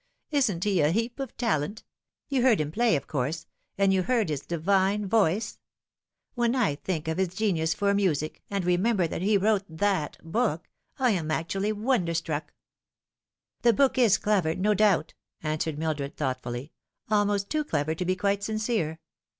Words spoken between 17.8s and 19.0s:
to be quite sincere.